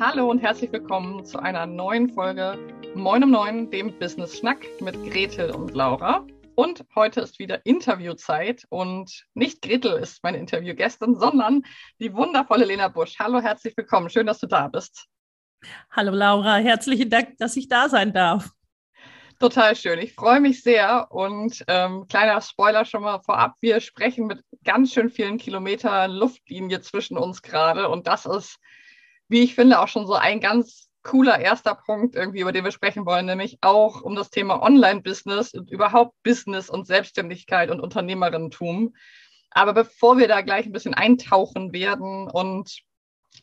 [0.00, 2.56] Hallo und herzlich willkommen zu einer neuen Folge
[2.94, 6.24] Moin um Neun, dem Business Schnack mit Gretel und Laura.
[6.54, 11.62] Und heute ist wieder Interviewzeit und nicht Gretel ist meine Interviewgästin, sondern
[11.98, 13.18] die wundervolle Lena Busch.
[13.18, 14.08] Hallo, herzlich willkommen.
[14.08, 15.06] Schön, dass du da bist.
[15.90, 18.50] Hallo Laura, herzlichen Dank, dass ich da sein darf.
[19.40, 19.98] Total schön.
[19.98, 21.08] Ich freue mich sehr.
[21.10, 23.54] Und ähm, kleiner Spoiler schon mal vorab.
[23.60, 27.88] Wir sprechen mit ganz schön vielen Kilometern Luftlinie zwischen uns gerade.
[27.88, 28.58] Und das ist,
[29.28, 32.70] wie ich finde, auch schon so ein ganz cooler erster Punkt irgendwie, über den wir
[32.70, 38.94] sprechen wollen, nämlich auch um das Thema Online-Business und überhaupt Business und Selbstständigkeit und Unternehmerinnentum.
[39.50, 42.82] Aber bevor wir da gleich ein bisschen eintauchen werden und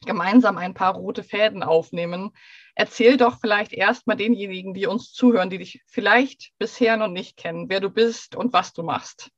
[0.05, 2.31] gemeinsam ein paar rote Fäden aufnehmen,
[2.75, 7.69] erzähl doch vielleicht erstmal denjenigen, die uns zuhören, die dich vielleicht bisher noch nicht kennen,
[7.69, 9.31] wer du bist und was du machst.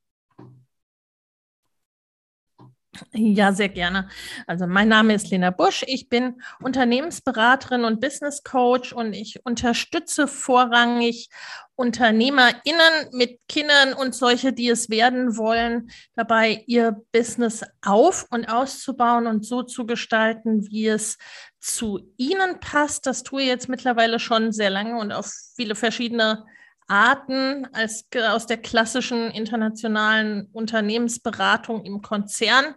[3.13, 4.09] Ja, sehr gerne.
[4.45, 5.83] Also mein Name ist Lena Busch.
[5.87, 11.29] Ich bin Unternehmensberaterin und Business Coach und ich unterstütze vorrangig
[11.75, 19.27] UnternehmerInnen mit Kindern und solche, die es werden wollen, dabei ihr Business auf und auszubauen
[19.27, 21.17] und so zu gestalten, wie es
[21.59, 23.05] zu ihnen passt.
[23.05, 26.45] Das tue ich jetzt mittlerweile schon sehr lange und auf viele verschiedene
[26.87, 32.75] Arten als aus der klassischen internationalen Unternehmensberatung im Konzern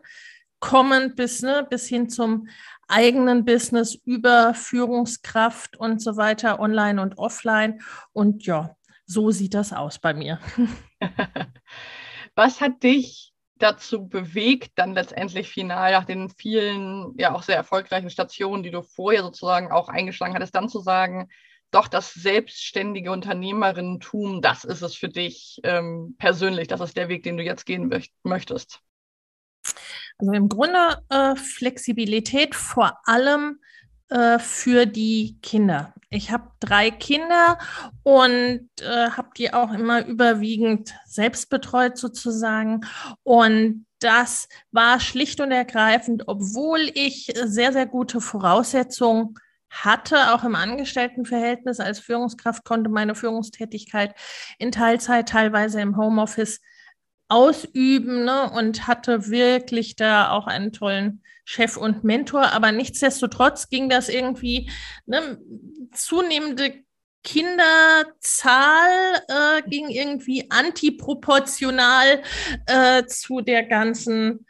[0.58, 2.48] kommend bis, ne, bis hin zum
[2.88, 7.80] eigenen Business über Führungskraft und so weiter, online und offline.
[8.12, 10.38] Und ja, so sieht das aus bei mir.
[12.34, 18.10] Was hat dich dazu bewegt, dann letztendlich final nach den vielen, ja auch sehr erfolgreichen
[18.10, 21.28] Stationen, die du vorher sozusagen auch eingeschlagen hattest, dann zu sagen,
[21.70, 27.22] doch das selbstständige Unternehmerinnentum, das ist es für dich ähm, persönlich, das ist der Weg,
[27.22, 28.80] den du jetzt gehen möcht möchtest?
[30.18, 33.60] Also im Grunde äh, Flexibilität vor allem
[34.08, 35.94] äh, für die Kinder.
[36.10, 37.58] Ich habe drei Kinder
[38.02, 42.80] und äh, habe die auch immer überwiegend selbst betreut sozusagen.
[43.22, 49.36] Und das war schlicht und ergreifend, obwohl ich sehr, sehr gute Voraussetzungen
[49.70, 54.14] hatte, auch im Angestelltenverhältnis als Führungskraft, konnte meine Führungstätigkeit
[54.58, 56.60] in Teilzeit, teilweise im Homeoffice
[57.28, 62.52] ausüben ne, und hatte wirklich da auch einen tollen Chef und Mentor.
[62.52, 64.68] Aber nichtsdestotrotz ging das irgendwie
[65.06, 65.38] ne,
[65.92, 66.74] zunehmende
[67.22, 68.88] Kinderzahl
[69.28, 72.22] äh, ging irgendwie antiproportional
[72.66, 74.46] äh, zu der ganzen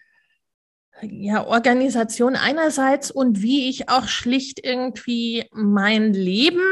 [1.02, 6.62] ja, Organisation einerseits und wie ich auch schlicht irgendwie mein Leben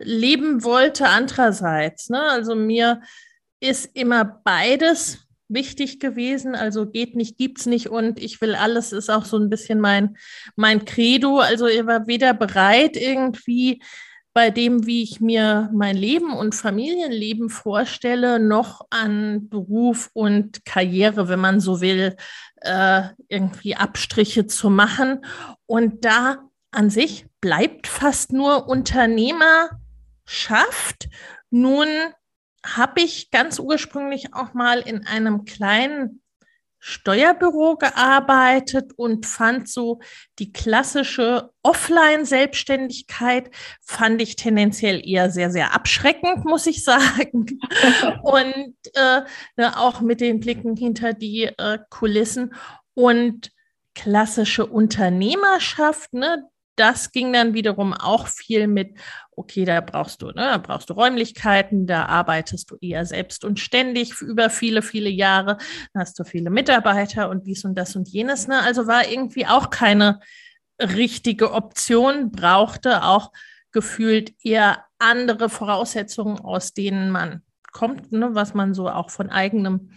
[0.00, 2.10] leben wollte andererseits.
[2.10, 2.20] Ne?
[2.20, 3.00] Also mir
[3.60, 6.54] ist immer beides wichtig gewesen.
[6.54, 10.16] Also geht nicht, gibt's nicht und ich will alles ist auch so ein bisschen mein,
[10.56, 11.38] mein Credo.
[11.38, 13.82] Also ich war weder bereit irgendwie
[14.34, 21.28] bei dem, wie ich mir mein Leben und Familienleben vorstelle, noch an Beruf und Karriere,
[21.28, 22.16] wenn man so will,
[22.56, 25.24] äh, irgendwie Abstriche zu machen.
[25.66, 31.08] Und da an sich bleibt fast nur Unternehmerschaft.
[31.50, 31.86] Nun
[32.66, 36.23] habe ich ganz ursprünglich auch mal in einem kleinen
[36.86, 40.00] Steuerbüro gearbeitet und fand so
[40.38, 43.50] die klassische Offline-Selbstständigkeit
[43.80, 47.58] fand ich tendenziell eher sehr, sehr abschreckend, muss ich sagen.
[48.22, 49.22] und äh,
[49.56, 52.54] ne, auch mit den Blicken hinter die äh, Kulissen
[52.92, 53.50] und
[53.94, 58.98] klassische Unternehmerschaft, ne, das ging dann wiederum auch viel mit,
[59.32, 63.60] okay, da brauchst du, ne, da brauchst du Räumlichkeiten, da arbeitest du eher selbst und
[63.60, 65.58] ständig über viele, viele Jahre,
[65.94, 68.48] hast du viele Mitarbeiter und dies und das und jenes.
[68.48, 68.60] Ne?
[68.62, 70.20] Also war irgendwie auch keine
[70.80, 73.32] richtige Option, brauchte auch
[73.72, 77.42] gefühlt eher andere Voraussetzungen, aus denen man
[77.72, 79.90] kommt, ne, was man so auch von eigenem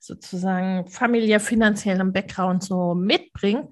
[0.00, 3.68] sozusagen familiär finanziellem Background so mitbringt.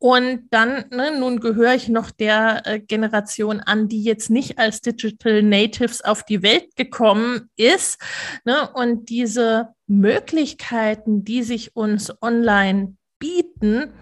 [0.00, 4.80] Und dann, ne, nun gehöre ich noch der äh, Generation an, die jetzt nicht als
[4.80, 8.00] Digital Natives auf die Welt gekommen ist.
[8.44, 13.92] Ne, und diese Möglichkeiten, die sich uns online bieten,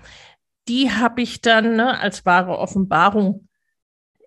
[0.68, 3.48] die habe ich dann ne, als wahre Offenbarung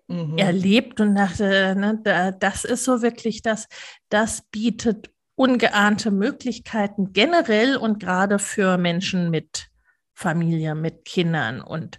[0.08, 0.38] mhm.
[0.38, 3.68] erlebt und dachte, ne, da, das ist so wirklich das,
[4.08, 9.69] das bietet ungeahnte Möglichkeiten generell und gerade für Menschen mit
[10.20, 11.98] Familie mit Kindern und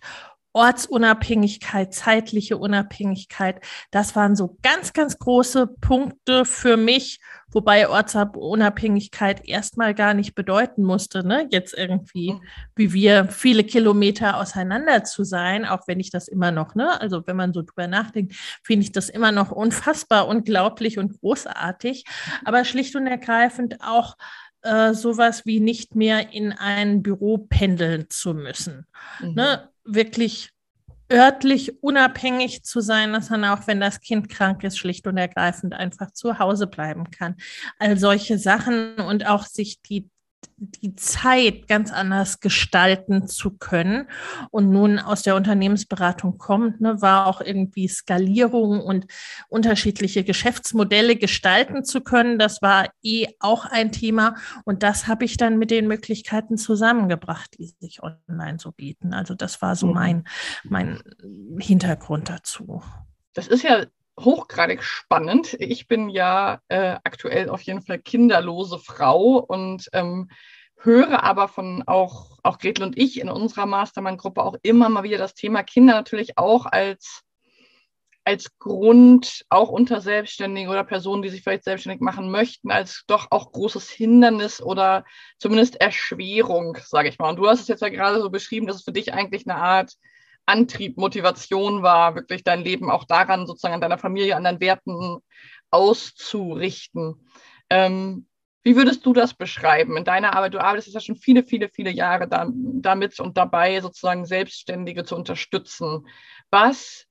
[0.53, 3.61] Ortsunabhängigkeit, zeitliche Unabhängigkeit.
[3.89, 7.19] Das waren so ganz, ganz große Punkte für mich,
[7.51, 11.47] wobei Ortsunabhängigkeit erstmal gar nicht bedeuten musste, ne?
[11.51, 12.41] jetzt irgendwie, mhm.
[12.75, 16.99] wie wir viele Kilometer auseinander zu sein, auch wenn ich das immer noch, ne?
[16.99, 22.03] also wenn man so drüber nachdenkt, finde ich das immer noch unfassbar, unglaublich und großartig,
[22.43, 24.15] aber schlicht und ergreifend auch
[24.61, 28.85] äh, sowas wie nicht mehr in ein Büro pendeln zu müssen.
[29.19, 29.33] Mhm.
[29.33, 29.69] Ne?
[29.83, 30.51] Wirklich
[31.11, 35.73] örtlich unabhängig zu sein, dass man auch, wenn das Kind krank ist, schlicht und ergreifend
[35.73, 37.35] einfach zu Hause bleiben kann.
[37.79, 40.09] All solche Sachen und auch sich die
[40.61, 44.07] die Zeit ganz anders gestalten zu können.
[44.51, 49.07] Und nun aus der Unternehmensberatung kommt, ne, war auch irgendwie Skalierung und
[49.49, 52.37] unterschiedliche Geschäftsmodelle gestalten zu können.
[52.37, 54.35] Das war eh auch ein Thema.
[54.63, 59.13] Und das habe ich dann mit den Möglichkeiten zusammengebracht, die sich online so bieten.
[59.13, 59.93] Also das war so mhm.
[59.93, 60.23] mein,
[60.63, 61.01] mein
[61.57, 62.83] Hintergrund dazu.
[63.33, 63.85] Das ist ja
[64.23, 65.55] hochgradig spannend.
[65.59, 70.29] Ich bin ja äh, aktuell auf jeden Fall kinderlose Frau und ähm,
[70.83, 75.17] höre aber von auch, auch Gretel und ich in unserer Mastermind-Gruppe auch immer mal wieder
[75.17, 77.21] das Thema Kinder natürlich auch als,
[78.23, 83.27] als Grund, auch unter Selbstständigen oder Personen, die sich vielleicht selbstständig machen möchten, als doch
[83.31, 85.05] auch großes Hindernis oder
[85.37, 87.29] zumindest Erschwerung, sage ich mal.
[87.29, 89.61] Und du hast es jetzt ja gerade so beschrieben, dass es für dich eigentlich eine
[89.61, 89.93] Art
[90.51, 95.19] Antrieb, Motivation war, wirklich dein Leben auch daran, sozusagen an deiner Familie, an deinen Werten
[95.71, 97.15] auszurichten.
[97.69, 98.27] Ähm,
[98.63, 100.53] wie würdest du das beschreiben in deiner Arbeit?
[100.53, 105.15] Du arbeitest ja schon viele, viele, viele Jahre da, damit und dabei, sozusagen Selbstständige zu
[105.15, 106.07] unterstützen.
[106.51, 107.07] Was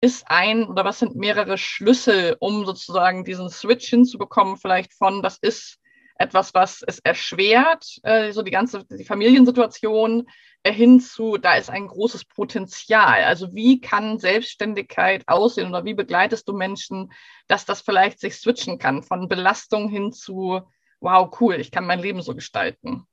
[0.00, 5.38] ist ein oder was sind mehrere Schlüssel, um sozusagen diesen Switch hinzubekommen, vielleicht von, das
[5.38, 5.78] ist
[6.22, 10.28] etwas, was es erschwert, äh, so die ganze die Familiensituation
[10.62, 13.24] äh, hin zu, da ist ein großes Potenzial.
[13.24, 17.12] Also wie kann Selbstständigkeit aussehen oder wie begleitest du Menschen,
[17.48, 20.60] dass das vielleicht sich switchen kann von Belastung hin zu,
[21.00, 23.06] wow, cool, ich kann mein Leben so gestalten.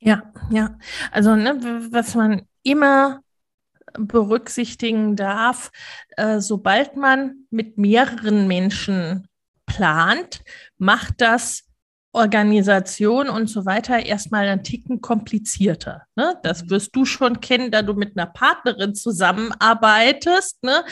[0.00, 0.78] Ja, ja.
[1.12, 3.20] Also ne, was man immer
[3.94, 5.70] berücksichtigen darf,
[6.16, 9.28] äh, sobald man mit mehreren Menschen
[9.68, 10.42] plant,
[10.78, 11.68] macht das
[12.12, 16.02] Organisation und so weiter erstmal ein Ticken komplizierter.
[16.16, 16.36] Ne?
[16.42, 16.70] Das mhm.
[16.70, 20.62] wirst du schon kennen, da du mit einer Partnerin zusammenarbeitest.
[20.64, 20.84] Ne?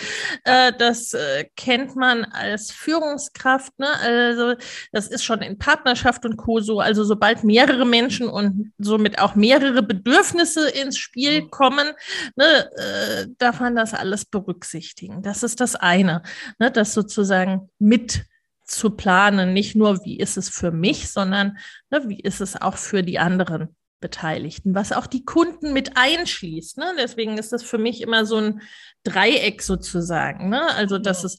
[0.45, 3.73] Äh, das äh, kennt man als Führungskraft.
[3.79, 3.89] Ne?
[3.99, 4.55] Also
[4.93, 6.61] das ist schon in Partnerschaft und Co.
[6.61, 6.81] so.
[6.81, 11.51] Also sobald mehrere Menschen und somit auch mehrere Bedürfnisse ins Spiel mhm.
[11.51, 11.89] kommen,
[12.37, 15.23] ne, äh, darf man das alles berücksichtigen.
[15.23, 16.23] Das ist das eine,
[16.59, 16.71] ne?
[16.71, 18.27] das sozusagen mit
[18.67, 19.53] zu planen.
[19.53, 21.59] Nicht nur, wie ist es für mich, sondern
[21.91, 26.79] ne, wie ist es auch für die anderen Beteiligten, was auch die Kunden mit einschließt.
[26.79, 26.95] Ne?
[26.99, 28.63] Deswegen ist das für mich immer so ein
[29.05, 30.51] Dreieck sozusagen.
[30.51, 30.63] Ne?
[30.75, 31.39] Also, dass es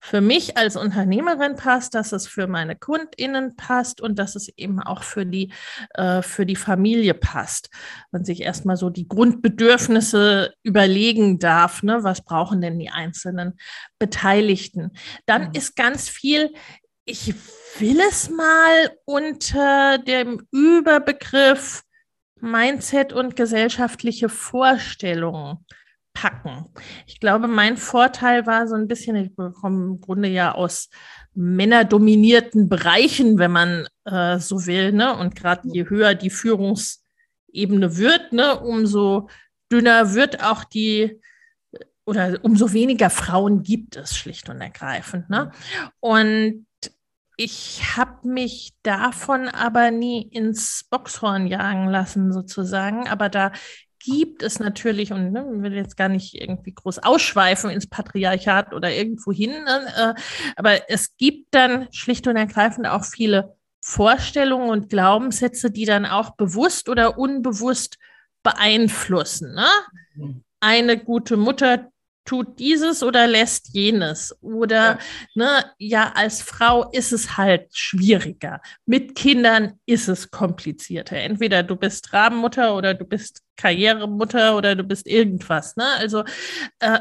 [0.00, 4.80] für mich als Unternehmerin passt, dass es für meine KundInnen passt und dass es eben
[4.80, 5.52] auch für die,
[5.94, 7.70] äh, für die Familie passt.
[8.10, 12.02] Man sich erstmal so die Grundbedürfnisse überlegen darf, ne?
[12.02, 13.58] was brauchen denn die einzelnen
[13.98, 14.92] Beteiligten.
[15.26, 15.54] Dann mhm.
[15.54, 16.52] ist ganz viel,
[17.04, 17.34] ich
[17.78, 21.82] will es mal unter dem Überbegriff
[22.40, 25.66] Mindset und gesellschaftliche Vorstellungen
[26.20, 26.66] packen.
[27.06, 30.90] Ich glaube, mein Vorteil war so ein bisschen, ich komme im Grunde ja aus
[31.34, 35.16] männerdominierten Bereichen, wenn man äh, so will, ne?
[35.16, 39.30] Und gerade je höher die Führungsebene wird, ne, umso
[39.72, 41.20] dünner wird auch die
[42.04, 45.30] oder umso weniger Frauen gibt es schlicht und ergreifend.
[45.30, 45.52] Ne?
[46.00, 46.66] Und
[47.36, 53.08] ich habe mich davon aber nie ins Boxhorn jagen lassen, sozusagen.
[53.08, 53.52] Aber da
[54.00, 58.90] gibt es natürlich, und ne, will jetzt gar nicht irgendwie groß ausschweifen ins Patriarchat oder
[58.92, 60.20] irgendwo hin, ne, äh,
[60.56, 66.36] aber es gibt dann schlicht und ergreifend auch viele Vorstellungen und Glaubenssätze, die dann auch
[66.36, 67.98] bewusst oder unbewusst
[68.42, 69.54] beeinflussen.
[69.54, 69.66] Ne?
[70.14, 70.44] Mhm.
[70.60, 71.89] Eine gute Mutter
[72.24, 74.36] tut dieses oder lässt jenes.
[74.40, 74.98] Oder ja.
[75.34, 78.60] ne, ja, als Frau ist es halt schwieriger.
[78.86, 81.16] Mit Kindern ist es komplizierter.
[81.16, 85.76] Entweder du bist Rabenmutter oder du bist Karrieremutter oder du bist irgendwas.
[85.76, 85.84] Ne?
[85.98, 86.24] Also
[86.78, 87.00] äh,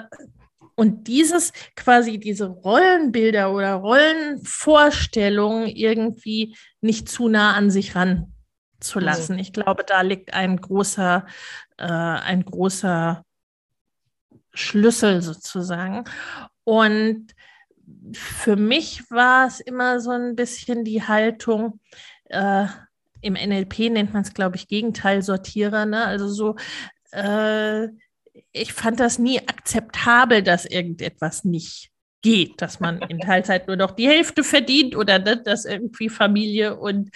[0.76, 8.34] und dieses quasi diese Rollenbilder oder Rollenvorstellungen irgendwie nicht zu nah an sich ran
[8.80, 9.34] zu lassen.
[9.34, 9.40] Mhm.
[9.40, 11.26] Ich glaube, da liegt ein großer,
[11.78, 13.26] äh, ein großer
[14.54, 16.04] Schlüssel sozusagen.
[16.64, 17.34] Und
[18.14, 21.80] für mich war es immer so ein bisschen die Haltung,
[22.26, 22.68] äh,
[23.22, 26.06] im NLP nennt man es, glaube ich, Gegenteilsortierer, ne?
[26.06, 26.56] Also so,
[27.12, 27.88] äh,
[28.52, 31.92] ich fand das nie akzeptabel, dass irgendetwas nicht
[32.22, 36.78] geht, dass man in Teilzeit nur noch die Hälfte verdient oder ne, dass irgendwie Familie
[36.78, 37.10] und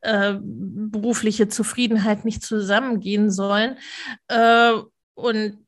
[0.00, 3.76] äh, berufliche Zufriedenheit nicht zusammengehen sollen.
[4.28, 4.72] Äh,
[5.14, 5.58] und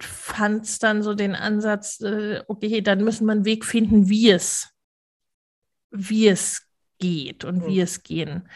[0.00, 4.30] fand es dann so den Ansatz, äh, okay, dann müssen wir einen Weg finden, wie
[4.30, 4.70] es,
[5.90, 6.68] wie es
[6.98, 7.66] geht und mhm.
[7.66, 8.48] wie es gehen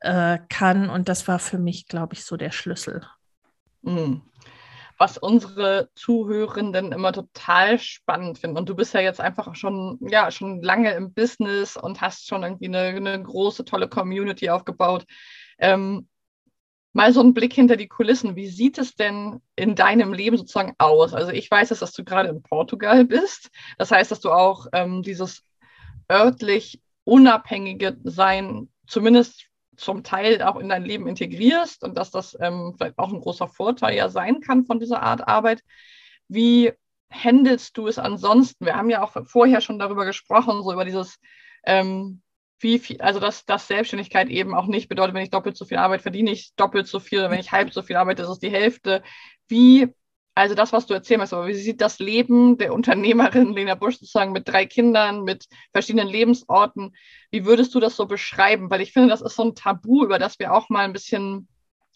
[0.00, 0.90] äh, kann.
[0.90, 3.06] Und das war für mich, glaube ich, so der Schlüssel.
[3.82, 4.22] Mhm
[5.00, 8.58] was unsere Zuhörenden immer total spannend finden.
[8.58, 12.42] Und du bist ja jetzt einfach schon, ja, schon lange im Business und hast schon
[12.42, 15.06] irgendwie eine, eine große, tolle Community aufgebaut.
[15.58, 16.06] Ähm,
[16.92, 18.36] mal so einen Blick hinter die Kulissen.
[18.36, 21.14] Wie sieht es denn in deinem Leben sozusagen aus?
[21.14, 23.50] Also ich weiß, dass du gerade in Portugal bist.
[23.78, 25.44] Das heißt, dass du auch ähm, dieses
[26.10, 32.74] örtlich unabhängige Sein zumindest zum Teil auch in dein Leben integrierst und dass das ähm,
[32.76, 35.62] vielleicht auch ein großer Vorteil ja sein kann von dieser Art Arbeit.
[36.28, 36.72] Wie
[37.10, 38.66] handelst du es ansonsten?
[38.66, 41.18] Wir haben ja auch vorher schon darüber gesprochen, so über dieses,
[41.64, 42.20] ähm,
[42.60, 45.78] wie viel, also dass, dass Selbstständigkeit eben auch nicht bedeutet, wenn ich doppelt so viel
[45.78, 48.50] arbeite, verdiene ich doppelt so viel, wenn ich halb so viel arbeite, das ist die
[48.50, 49.02] Hälfte.
[49.48, 49.88] Wie
[50.34, 53.98] also das, was du erzählen willst, aber wie sieht das Leben der Unternehmerin Lena Busch
[53.98, 56.94] sozusagen mit drei Kindern, mit verschiedenen Lebensorten,
[57.30, 58.70] wie würdest du das so beschreiben?
[58.70, 61.48] Weil ich finde, das ist so ein Tabu, über das wir auch mal ein bisschen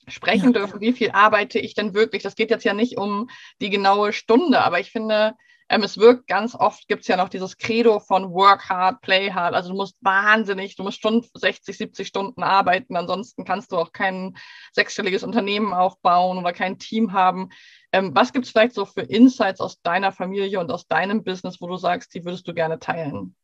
[0.08, 0.60] sprechen ja.
[0.60, 0.80] dürfen.
[0.80, 2.22] Wie viel arbeite ich denn wirklich?
[2.22, 3.30] Das geht jetzt ja nicht um
[3.60, 5.34] die genaue Stunde, aber ich finde,
[5.68, 9.30] ähm, es wirkt ganz oft, gibt es ja noch dieses Credo von Work hard, play
[9.32, 9.54] hard.
[9.54, 13.92] Also du musst wahnsinnig, du musst Stunden, 60, 70 Stunden arbeiten, ansonsten kannst du auch
[13.92, 14.36] kein
[14.72, 17.48] sechsstelliges Unternehmen aufbauen oder kein Team haben.
[17.92, 21.60] Ähm, was gibt es vielleicht so für Insights aus deiner Familie und aus deinem Business,
[21.60, 23.34] wo du sagst, die würdest du gerne teilen?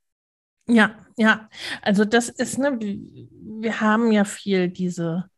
[0.67, 1.49] Ja, ja.
[1.83, 5.31] Also das ist, ne, wir haben ja viel diese,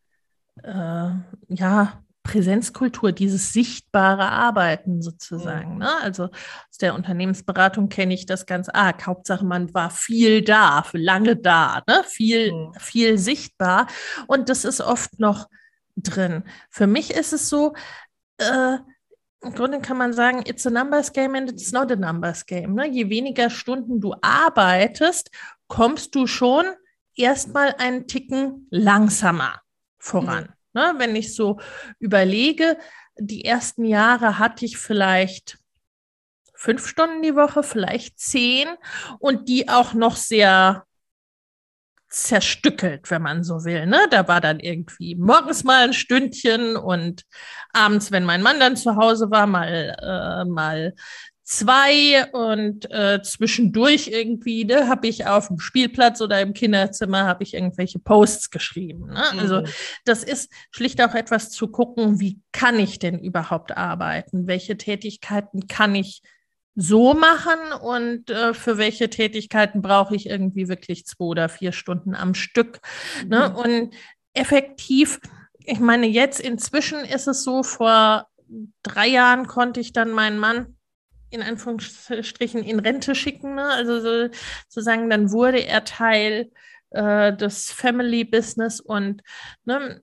[0.63, 1.11] äh,
[1.49, 5.75] ja, Präsenzkultur, dieses sichtbare Arbeiten sozusagen.
[5.75, 5.79] Mhm.
[5.79, 5.91] Ne?
[6.03, 9.07] Also aus der Unternehmensberatung kenne ich das ganz arg.
[9.07, 12.03] Hauptsache, man war viel da, für lange da, ne?
[12.07, 12.75] viel, mhm.
[12.79, 13.87] viel sichtbar.
[14.27, 15.49] Und das ist oft noch
[15.97, 16.45] drin.
[16.71, 17.75] Für mich ist es so,
[18.39, 18.79] äh,
[19.43, 22.75] im Grunde kann man sagen, it's a numbers game and it's not a numbers game.
[22.75, 22.89] Ne?
[22.89, 25.31] Je weniger Stunden du arbeitest,
[25.67, 26.65] kommst du schon
[27.17, 29.61] erstmal einen Ticken langsamer
[29.99, 30.45] voran.
[30.45, 30.62] Mhm.
[30.75, 30.95] Ne?
[30.99, 31.59] Wenn ich so
[31.99, 32.79] überlege,
[33.17, 35.59] die ersten Jahre hatte ich vielleicht
[36.55, 38.69] fünf Stunden die Woche, vielleicht zehn
[39.19, 40.85] und die auch noch sehr
[42.09, 43.87] zerstückelt, wenn man so will.
[43.87, 44.07] Ne?
[44.11, 47.25] Da war dann irgendwie morgens mal ein Stündchen und
[47.73, 50.95] abends, wenn mein Mann dann zu Hause war, mal, äh, mal
[51.45, 57.43] zwei und äh, zwischendurch irgendwie ne, habe ich auf dem Spielplatz oder im Kinderzimmer habe
[57.43, 59.07] ich irgendwelche Posts geschrieben.
[59.09, 59.25] Ne?
[59.39, 59.67] Also mhm.
[60.05, 64.47] das ist schlicht auch etwas zu gucken, wie kann ich denn überhaupt arbeiten?
[64.47, 66.23] Welche Tätigkeiten kann ich
[66.75, 72.15] so machen und äh, für welche Tätigkeiten brauche ich irgendwie wirklich zwei oder vier Stunden
[72.15, 72.81] am Stück.
[73.27, 73.51] Ne?
[73.51, 73.57] Mhm.
[73.57, 73.95] Und
[74.33, 75.21] effektiv,
[75.65, 78.29] ich meine, jetzt inzwischen ist es so, vor
[78.83, 80.77] drei Jahren konnte ich dann meinen Mann
[81.33, 83.55] in Anführungsstrichen in Rente schicken.
[83.55, 83.65] Ne?
[83.65, 84.29] Also so,
[84.69, 86.51] sozusagen, dann wurde er Teil
[86.91, 89.23] äh, das Family Business und
[89.65, 90.03] ne,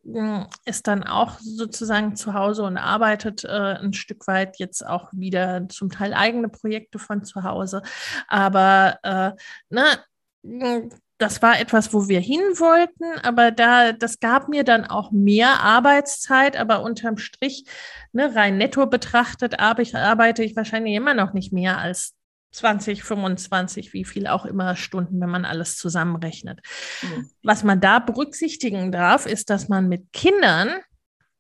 [0.65, 5.67] ist dann auch sozusagen zu Hause und arbeitet äh, ein Stück weit jetzt auch wieder
[5.69, 7.83] zum Teil eigene Projekte von zu Hause.
[8.27, 9.31] Aber äh,
[9.69, 15.11] ne, das war etwas, wo wir hin wollten, aber da, das gab mir dann auch
[15.11, 17.65] mehr Arbeitszeit, aber unterm Strich,
[18.13, 22.15] ne, rein netto betrachtet, arbeite ich wahrscheinlich immer noch nicht mehr als
[22.51, 26.61] 20, 25, wie viel auch immer Stunden, wenn man alles zusammenrechnet.
[27.01, 27.29] Mhm.
[27.43, 30.79] Was man da berücksichtigen darf, ist, dass man mit Kindern,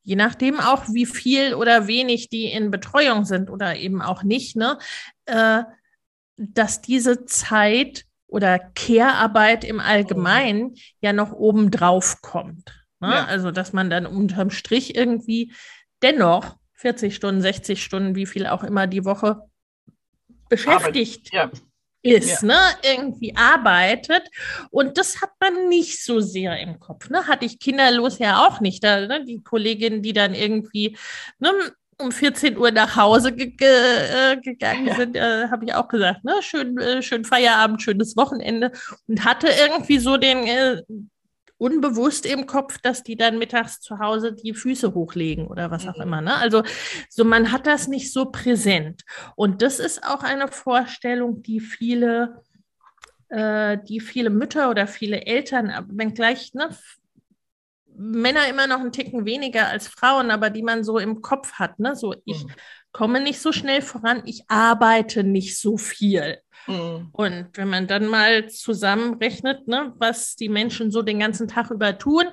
[0.03, 4.57] je nachdem auch wie viel oder wenig die in Betreuung sind oder eben auch nicht,
[4.57, 4.77] ne,
[5.25, 5.63] äh,
[6.35, 10.75] dass diese Zeit oder Care-Arbeit im Allgemeinen mhm.
[11.01, 12.79] ja noch obendrauf kommt.
[12.99, 13.09] Ne?
[13.09, 13.25] Ja.
[13.25, 15.53] Also, dass man dann unterm Strich irgendwie
[16.01, 19.41] dennoch 40 Stunden, 60 Stunden, wie viel auch immer die Woche
[20.47, 21.51] beschäftigt ja.
[22.01, 22.47] ist, ja.
[22.47, 24.23] ne, irgendwie arbeitet.
[24.71, 27.09] Und das hat man nicht so sehr im Kopf.
[27.09, 27.27] Ne?
[27.27, 28.83] Hatte ich kinderlos ja auch nicht.
[28.83, 29.25] Da, ne?
[29.25, 30.97] Die Kolleginnen, die dann irgendwie
[31.39, 31.51] ne,
[31.99, 34.95] um 14 Uhr nach Hause ge ge äh, gegangen ja.
[34.95, 38.71] sind, äh, habe ich auch gesagt, ne, schön, äh, schön Feierabend, schönes Wochenende
[39.07, 40.81] und hatte irgendwie so den äh,
[41.59, 45.97] unbewusst im Kopf, dass die dann mittags zu Hause die Füße hochlegen oder was auch
[45.97, 46.03] mhm.
[46.03, 46.21] immer.
[46.21, 46.35] Ne?
[46.35, 46.63] Also
[47.09, 49.03] so man hat das nicht so präsent.
[49.35, 52.41] Und das ist auch eine Vorstellung, die viele,
[53.27, 56.69] äh, die viele Mütter oder viele Eltern, wenngleich ne,
[57.99, 61.79] Männer immer noch einen Ticken weniger als Frauen, aber die man so im Kopf hat.
[61.79, 61.95] Ne?
[61.95, 62.51] So ich mhm.
[62.93, 66.37] komme nicht so schnell voran, ich arbeite nicht so viel.
[66.67, 67.09] Mhm.
[67.11, 71.97] Und wenn man dann mal zusammenrechnet, ne, was die Menschen so den ganzen Tag über
[71.97, 72.25] tun,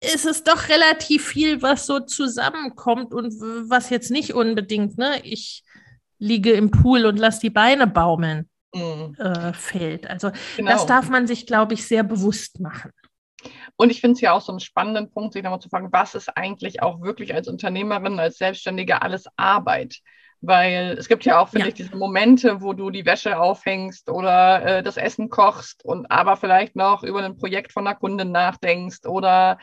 [0.00, 3.32] ist es doch relativ viel, was so zusammenkommt und
[3.68, 5.62] was jetzt nicht unbedingt, ne, ich
[6.18, 9.14] liege im Pool und lasse die Beine baumeln, mhm.
[9.18, 10.08] äh, fällt.
[10.08, 10.72] Also genau.
[10.72, 12.90] das darf man sich, glaube ich, sehr bewusst machen.
[13.76, 16.14] Und ich finde es ja auch so einen spannenden Punkt, sich nochmal zu fragen, was
[16.14, 20.00] ist eigentlich auch wirklich als Unternehmerin, als Selbstständige alles Arbeit?
[20.46, 21.68] Weil es gibt ja auch, finde ja.
[21.68, 26.36] ich, diese Momente, wo du die Wäsche aufhängst oder äh, das Essen kochst und aber
[26.36, 29.58] vielleicht noch über ein Projekt von einer Kundin nachdenkst oder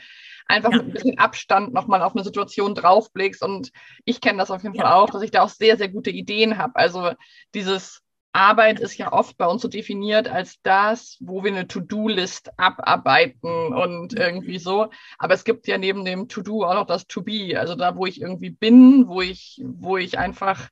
[0.48, 0.78] einfach ja.
[0.78, 3.44] mit ein bisschen Abstand nochmal auf eine Situation draufblickst.
[3.44, 3.72] Und
[4.06, 4.84] ich kenne das auf jeden ja.
[4.84, 6.76] Fall auch, dass ich da auch sehr, sehr gute Ideen habe.
[6.76, 7.12] Also
[7.54, 8.02] dieses
[8.34, 13.74] Arbeit ist ja oft bei uns so definiert als das, wo wir eine To-Do-List abarbeiten
[13.74, 14.90] und irgendwie so.
[15.18, 18.22] Aber es gibt ja neben dem To-Do auch noch das To-Be, also da, wo ich
[18.22, 20.70] irgendwie bin, wo ich, wo ich einfach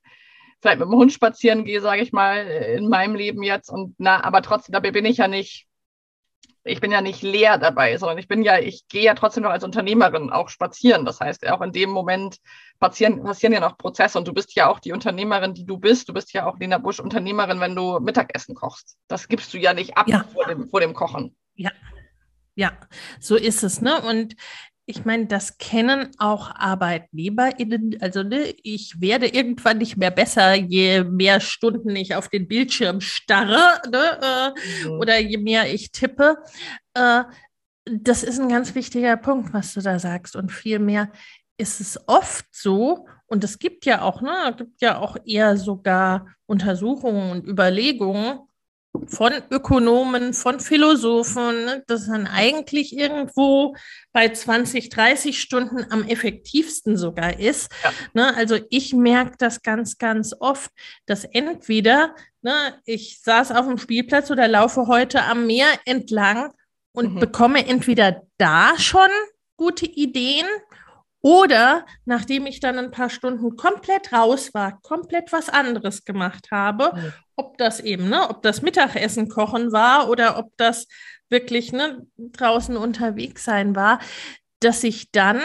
[0.60, 3.70] vielleicht mit dem Hund spazieren gehe, sage ich mal, in meinem Leben jetzt.
[3.70, 5.66] Und na, aber trotzdem, dabei bin ich ja nicht
[6.70, 9.50] ich bin ja nicht leer dabei, sondern ich bin ja, ich gehe ja trotzdem noch
[9.50, 11.04] als Unternehmerin auch spazieren.
[11.04, 12.36] Das heißt, auch in dem Moment
[12.78, 16.08] passieren, passieren ja noch Prozesse und du bist ja auch die Unternehmerin, die du bist.
[16.08, 18.96] Du bist ja auch Lena Busch Unternehmerin, wenn du Mittagessen kochst.
[19.08, 20.24] Das gibst du ja nicht ab ja.
[20.32, 21.36] Vor, dem, vor dem Kochen.
[21.54, 21.70] Ja.
[22.56, 22.72] Ja,
[23.20, 24.02] so ist es, ne?
[24.02, 24.34] Und
[24.90, 27.98] ich meine, das kennen auch ArbeitnehmerInnen.
[28.00, 33.00] Also, ne, ich werde irgendwann nicht mehr besser, je mehr Stunden ich auf den Bildschirm
[33.00, 34.92] starre ne, äh, mhm.
[34.98, 36.36] oder je mehr ich tippe.
[36.94, 37.22] Äh,
[37.84, 40.36] das ist ein ganz wichtiger Punkt, was du da sagst.
[40.36, 41.10] Und vielmehr
[41.56, 46.26] ist es oft so, und es gibt ja auch, ne, gibt ja auch eher sogar
[46.46, 48.40] Untersuchungen und Überlegungen,
[49.06, 53.76] von Ökonomen, von Philosophen, ne, dass man eigentlich irgendwo
[54.12, 57.70] bei 20, 30 Stunden am effektivsten sogar ist.
[57.84, 57.92] Ja.
[58.14, 60.70] Ne, also ich merke das ganz, ganz oft,
[61.06, 66.52] dass entweder ne, ich saß auf dem Spielplatz oder laufe heute am Meer entlang
[66.92, 67.20] und mhm.
[67.20, 69.10] bekomme entweder da schon
[69.56, 70.46] gute Ideen
[71.22, 76.92] oder nachdem ich dann ein paar Stunden komplett raus war, komplett was anderes gemacht habe,
[76.94, 77.12] mhm.
[77.40, 80.86] Ob das eben, ne, ob das Mittagessen kochen war oder ob das
[81.30, 83.98] wirklich ne, draußen unterwegs sein war,
[84.60, 85.40] dass ich dann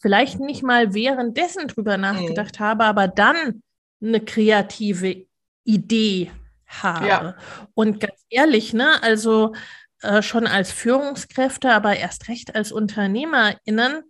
[0.00, 2.02] vielleicht nicht mal währenddessen drüber mhm.
[2.02, 2.64] nachgedacht mhm.
[2.64, 3.62] habe, aber dann
[4.00, 5.26] eine kreative
[5.64, 6.30] Idee
[6.66, 7.08] habe.
[7.08, 7.36] Ja.
[7.74, 9.54] Und ganz ehrlich, ne, also
[10.02, 14.04] äh, schon als Führungskräfte, aber erst recht als UnternehmerInnen,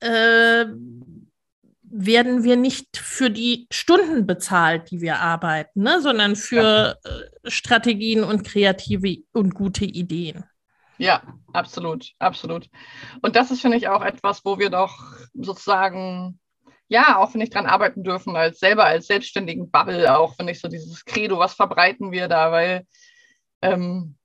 [0.00, 0.66] äh,
[1.92, 7.10] werden wir nicht für die Stunden bezahlt, die wir arbeiten, ne, sondern für ja.
[7.10, 10.44] äh, Strategien und kreative und gute Ideen.
[10.98, 12.68] Ja, absolut, absolut.
[13.20, 14.96] Und das ist, finde ich, auch etwas, wo wir doch
[15.34, 16.38] sozusagen,
[16.88, 20.60] ja, auch finde ich dran arbeiten dürfen, als selber als selbstständigen Bubble, auch finde ich
[20.60, 22.86] so dieses Credo, was verbreiten wir da, weil
[23.60, 24.16] ähm,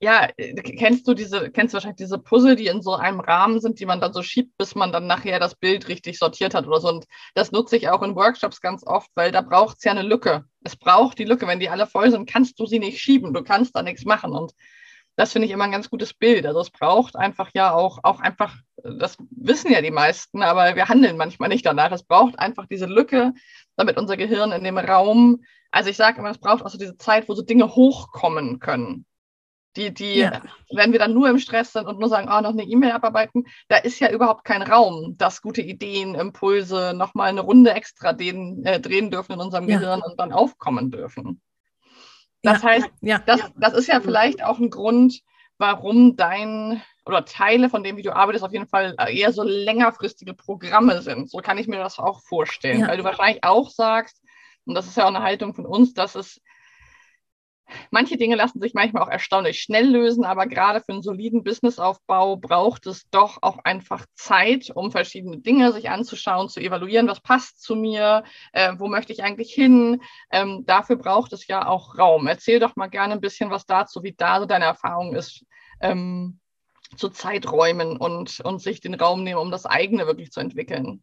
[0.00, 3.60] ja, äh, kennst du diese, kennst du wahrscheinlich diese Puzzle, die in so einem Rahmen
[3.60, 6.66] sind, die man dann so schiebt, bis man dann nachher das Bild richtig sortiert hat
[6.66, 6.88] oder so.
[6.88, 10.02] Und das nutze ich auch in Workshops ganz oft, weil da braucht es ja eine
[10.02, 10.44] Lücke.
[10.64, 11.46] Es braucht die Lücke.
[11.46, 13.34] Wenn die alle voll sind, kannst du sie nicht schieben.
[13.34, 14.32] Du kannst da nichts machen.
[14.32, 14.52] Und
[15.16, 16.46] das finde ich immer ein ganz gutes Bild.
[16.46, 20.88] Also es braucht einfach ja auch, auch einfach, das wissen ja die meisten, aber wir
[20.88, 21.92] handeln manchmal nicht danach.
[21.92, 23.34] Es braucht einfach diese Lücke,
[23.76, 26.96] damit unser Gehirn in dem Raum, also ich sage immer, es braucht auch so diese
[26.96, 29.04] Zeit, wo so Dinge hochkommen können.
[29.76, 30.42] Die, die, ja.
[30.72, 33.46] wenn wir dann nur im Stress sind und nur sagen, oh, noch eine E-Mail abarbeiten,
[33.68, 38.64] da ist ja überhaupt kein Raum, dass gute Ideen, Impulse nochmal eine Runde extra drehen,
[38.64, 39.78] äh, drehen dürfen in unserem ja.
[39.78, 41.40] Gehirn und dann aufkommen dürfen.
[42.42, 42.68] Das ja.
[42.68, 42.90] heißt,
[43.26, 45.20] Das, das ist ja vielleicht auch ein Grund,
[45.58, 50.34] warum dein oder Teile von dem, wie du arbeitest, auf jeden Fall eher so längerfristige
[50.34, 51.30] Programme sind.
[51.30, 54.22] So kann ich mir das auch vorstellen, weil du wahrscheinlich auch sagst,
[54.64, 56.40] und das ist ja auch eine Haltung von uns, dass es
[57.90, 62.36] Manche Dinge lassen sich manchmal auch erstaunlich schnell lösen, aber gerade für einen soliden Businessaufbau
[62.36, 67.62] braucht es doch auch einfach Zeit, um verschiedene Dinge sich anzuschauen, zu evaluieren, was passt
[67.62, 70.02] zu mir, äh, wo möchte ich eigentlich hin.
[70.30, 72.26] Ähm, dafür braucht es ja auch Raum.
[72.26, 75.44] Erzähl doch mal gerne ein bisschen was dazu, wie da so deine Erfahrung ist.
[75.80, 76.40] Ähm,
[76.96, 81.02] zu Zeiträumen und, und sich den Raum nehmen, um das eigene wirklich zu entwickeln.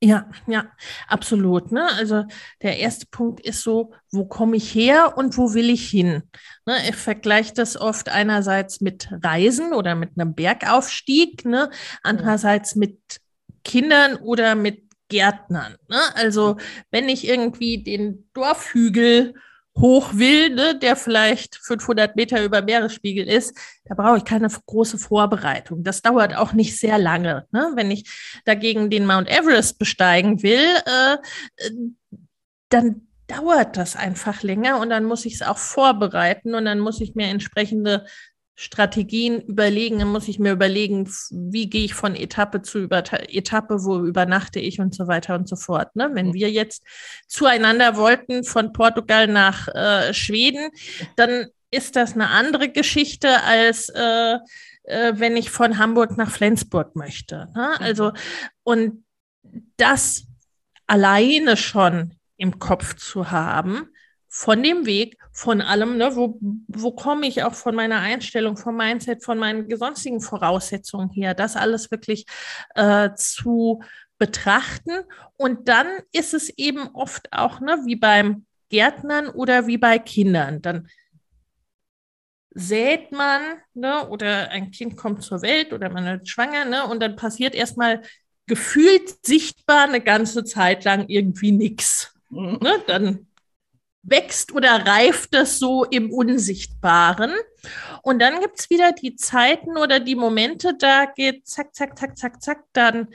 [0.00, 0.70] Ja, ja,
[1.08, 1.72] absolut.
[1.72, 1.84] Ne?
[1.94, 2.24] Also
[2.62, 6.22] der erste Punkt ist so, wo komme ich her und wo will ich hin?
[6.66, 6.76] Ne?
[6.88, 11.70] Ich vergleiche das oft einerseits mit Reisen oder mit einem Bergaufstieg, ne?
[12.04, 13.20] andererseits mit
[13.64, 15.76] Kindern oder mit Gärtnern.
[15.88, 16.00] Ne?
[16.14, 16.58] Also
[16.92, 19.34] wenn ich irgendwie den Dorfhügel
[19.80, 24.98] hoch will, ne, der vielleicht 500 Meter über Meeresspiegel ist, da brauche ich keine große
[24.98, 25.84] Vorbereitung.
[25.84, 27.46] Das dauert auch nicht sehr lange.
[27.52, 27.72] Ne?
[27.74, 28.10] Wenn ich
[28.44, 31.16] dagegen den Mount Everest besteigen will, äh,
[32.68, 37.00] dann dauert das einfach länger und dann muss ich es auch vorbereiten und dann muss
[37.00, 38.06] ich mir entsprechende
[38.60, 43.84] Strategien überlegen, dann muss ich mir überlegen, wie gehe ich von Etappe zu über Etappe,
[43.84, 45.94] wo übernachte ich und so weiter und so fort.
[45.94, 46.10] Ne?
[46.12, 46.34] Wenn mhm.
[46.34, 46.82] wir jetzt
[47.28, 50.70] zueinander wollten von Portugal nach äh, Schweden,
[51.14, 54.38] dann ist das eine andere Geschichte als äh,
[54.82, 57.48] äh, wenn ich von Hamburg nach Flensburg möchte.
[57.54, 57.74] Ne?
[57.78, 57.84] Mhm.
[57.84, 58.12] Also
[58.64, 59.04] und
[59.76, 60.24] das
[60.88, 63.88] alleine schon im Kopf zu haben,
[64.26, 68.76] von dem Weg, von allem, ne, wo, wo komme ich auch von meiner Einstellung, vom
[68.76, 72.26] Mindset, von meinen sonstigen Voraussetzungen her, das alles wirklich
[72.74, 73.80] äh, zu
[74.18, 74.90] betrachten.
[75.36, 80.60] Und dann ist es eben oft auch, ne, wie beim Gärtnern oder wie bei Kindern.
[80.60, 80.88] Dann
[82.50, 83.40] sät man,
[83.74, 87.54] ne, oder ein Kind kommt zur Welt oder man wird schwanger, ne, und dann passiert
[87.54, 88.02] erstmal
[88.48, 92.12] gefühlt sichtbar eine ganze Zeit lang irgendwie nichts.
[92.28, 92.58] Mhm.
[92.60, 93.27] Ne, dann
[94.10, 97.32] wächst oder reift es so im Unsichtbaren.
[98.02, 102.16] Und dann gibt es wieder die Zeiten oder die Momente, da geht zack, zack, zack,
[102.16, 103.08] zack, zack, dann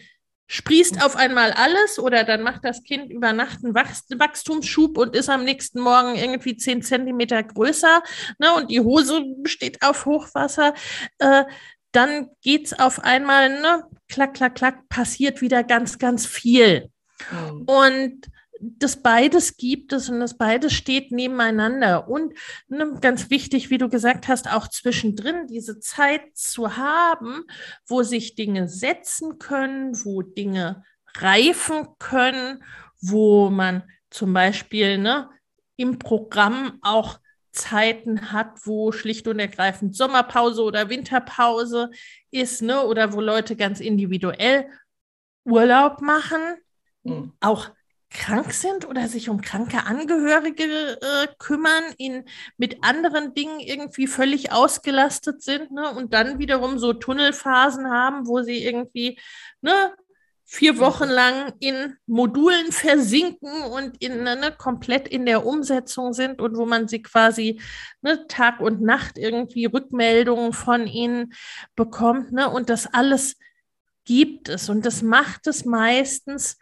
[0.47, 5.29] sprießt auf einmal alles oder dann macht das Kind über Nacht einen Wachstumsschub und ist
[5.29, 8.03] am nächsten Morgen irgendwie zehn Zentimeter größer
[8.37, 10.73] ne, und die Hose steht auf Hochwasser.
[11.17, 11.45] Äh,
[11.91, 16.89] dann geht es auf einmal, ne, klack, klack, klack, passiert wieder ganz, ganz viel.
[17.31, 17.61] Mhm.
[17.61, 18.27] Und
[18.77, 22.07] das beides gibt es und das beides steht nebeneinander.
[22.07, 22.33] Und
[22.67, 27.43] ne, ganz wichtig, wie du gesagt hast, auch zwischendrin diese Zeit zu haben,
[27.85, 30.83] wo sich Dinge setzen können, wo Dinge
[31.15, 32.63] reifen können,
[33.01, 35.29] wo man zum Beispiel ne,
[35.75, 37.19] im Programm auch
[37.51, 41.91] Zeiten hat, wo schlicht und ergreifend Sommerpause oder Winterpause
[42.31, 44.67] ist, ne, oder wo Leute ganz individuell
[45.45, 46.39] Urlaub machen.
[47.03, 47.33] Mhm.
[47.41, 47.69] Auch
[48.13, 52.25] krank sind oder sich um kranke Angehörige äh, kümmern, in,
[52.57, 55.91] mit anderen Dingen irgendwie völlig ausgelastet sind ne?
[55.91, 59.19] und dann wiederum so Tunnelphasen haben, wo sie irgendwie
[59.61, 59.93] ne,
[60.45, 66.41] vier Wochen lang in Modulen versinken und in, ne, ne, komplett in der Umsetzung sind
[66.41, 67.59] und wo man sie quasi
[68.01, 71.33] ne, Tag und Nacht irgendwie Rückmeldungen von ihnen
[71.75, 72.31] bekommt.
[72.31, 72.49] Ne?
[72.49, 73.35] Und das alles
[74.05, 76.57] gibt es und das macht es meistens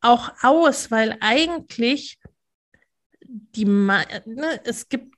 [0.00, 2.18] auch aus, weil eigentlich
[3.22, 5.16] die, ne, es gibt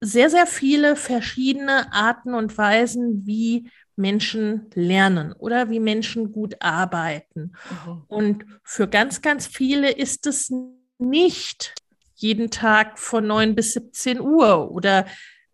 [0.00, 7.52] sehr, sehr viele verschiedene Arten und Weisen, wie Menschen lernen oder wie Menschen gut arbeiten.
[7.86, 8.02] Mhm.
[8.08, 10.52] Und für ganz, ganz viele ist es
[10.98, 11.74] nicht
[12.14, 15.06] jeden Tag von 9 bis 17 Uhr oder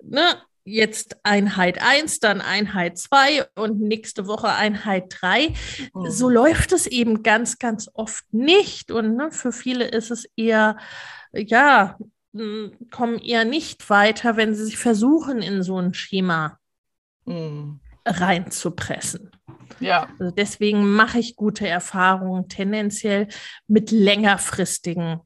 [0.03, 5.49] ne, jetzt Einheit 1, dann Einheit 2 und nächste Woche Einheit 3.
[5.95, 6.11] Mhm.
[6.11, 8.91] So läuft es eben ganz, ganz oft nicht.
[8.91, 10.77] Und ne, für viele ist es eher,
[11.33, 11.99] ja,
[12.91, 16.59] kommen eher nicht weiter, wenn sie sich versuchen, in so ein Schema
[17.25, 17.81] mhm.
[18.07, 19.31] reinzupressen.
[19.81, 20.09] Ja.
[20.19, 23.29] Also deswegen mache ich gute Erfahrungen tendenziell
[23.67, 25.21] mit längerfristigen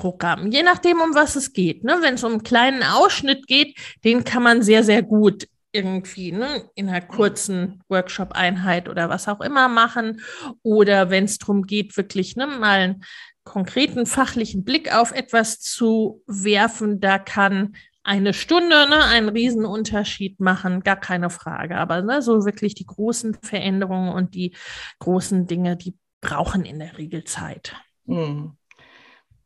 [0.00, 0.50] Programm.
[0.50, 1.84] Je nachdem, um was es geht.
[1.84, 1.98] Ne?
[2.00, 6.64] Wenn es um einen kleinen Ausschnitt geht, den kann man sehr, sehr gut irgendwie ne,
[6.74, 10.22] in einer kurzen Workshop-Einheit oder was auch immer machen.
[10.62, 13.04] Oder wenn es darum geht, wirklich ne, mal einen
[13.44, 20.82] konkreten fachlichen Blick auf etwas zu werfen, da kann eine Stunde ne, einen Riesenunterschied machen,
[20.82, 21.76] gar keine Frage.
[21.76, 24.56] Aber ne, so wirklich die großen Veränderungen und die
[24.98, 27.76] großen Dinge, die brauchen in der Regel Zeit.
[28.06, 28.56] Mhm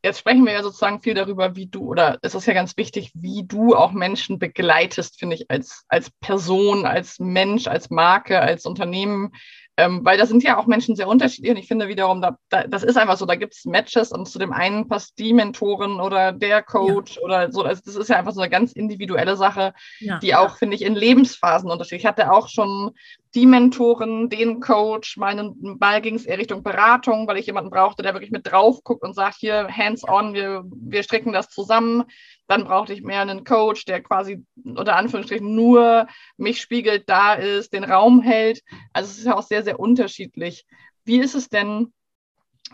[0.04, 3.10] jetzt sprechen wir ja sozusagen viel darüber, wie du, oder es ist ja ganz wichtig,
[3.14, 8.66] wie du auch Menschen begleitest, finde ich, als, als Person, als Mensch, als Marke, als
[8.66, 9.32] Unternehmen.
[9.76, 12.64] Ähm, weil da sind ja auch Menschen sehr unterschiedlich und ich finde wiederum, da, da,
[12.64, 15.98] das ist einfach so, da gibt es Matches und zu dem einen passt die Mentorin
[15.98, 17.22] oder der Coach ja.
[17.22, 17.62] oder so.
[17.62, 20.18] Also das ist ja einfach so eine ganz individuelle Sache, ja.
[20.20, 22.02] die auch, finde ich, in Lebensphasen unterschiedlich.
[22.02, 22.92] Ich hatte auch schon
[23.34, 28.02] die Mentorin, den Coach, meinen Ball ging es eher Richtung Beratung, weil ich jemanden brauchte,
[28.02, 32.04] der wirklich mit drauf guckt und sagt, hier, hands on, wir, wir stricken das zusammen.
[32.46, 37.72] Dann brauchte ich mehr einen Coach, der quasi unter Anführungsstrichen nur mich spiegelt, da ist,
[37.72, 38.62] den Raum hält.
[38.92, 40.66] Also es ist ja auch sehr, sehr unterschiedlich.
[41.04, 41.92] Wie ist es denn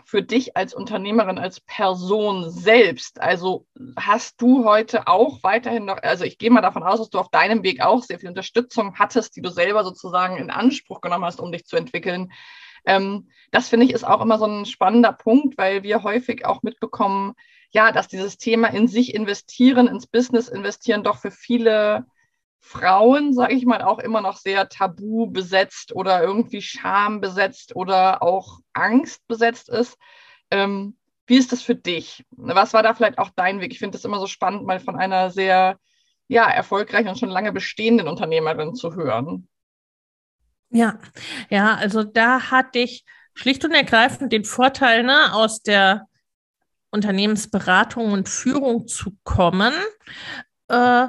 [0.05, 3.21] für dich als Unternehmerin, als Person selbst?
[3.21, 3.65] Also
[3.97, 7.29] hast du heute auch weiterhin noch, also ich gehe mal davon aus, dass du auf
[7.29, 11.39] deinem Weg auch sehr viel Unterstützung hattest, die du selber sozusagen in Anspruch genommen hast,
[11.39, 12.31] um dich zu entwickeln.
[12.85, 16.63] Ähm, das finde ich ist auch immer so ein spannender Punkt, weil wir häufig auch
[16.63, 17.33] mitbekommen,
[17.71, 22.05] ja, dass dieses Thema in sich investieren, ins Business investieren, doch für viele
[22.59, 28.21] Frauen, sage ich mal, auch immer noch sehr tabu besetzt oder irgendwie Scham besetzt oder
[28.21, 29.97] auch Angst besetzt ist.
[30.51, 32.25] Ähm, Wie ist das für dich?
[32.31, 33.71] Was war da vielleicht auch dein Weg?
[33.71, 35.79] Ich finde das immer so spannend, mal von einer sehr
[36.27, 39.47] ja, erfolgreichen und schon lange bestehenden Unternehmerin zu hören.
[40.69, 40.99] Ja,
[41.49, 43.03] ja, also da hatte ich
[43.33, 46.07] schlicht und ergreifend den Vorteil, ne, aus der
[46.91, 49.73] Unternehmensberatung und Führung zu kommen,
[50.67, 51.07] äh,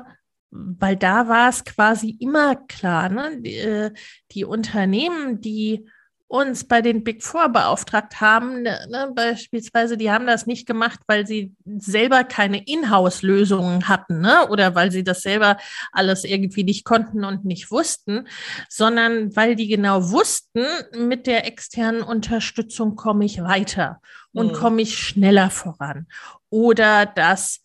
[0.50, 3.90] weil da war es quasi immer klar, ne, die, äh,
[4.32, 5.88] die Unternehmen, die
[6.32, 11.00] uns bei den Big Four beauftragt haben, ne, ne, beispielsweise, die haben das nicht gemacht,
[11.06, 15.58] weil sie selber keine Inhouse-Lösungen hatten ne, oder weil sie das selber
[15.92, 18.26] alles irgendwie nicht konnten und nicht wussten,
[18.70, 20.64] sondern weil die genau wussten,
[20.96, 24.00] mit der externen Unterstützung komme ich weiter
[24.32, 24.56] und mhm.
[24.56, 26.06] komme ich schneller voran.
[26.48, 27.60] Oder dass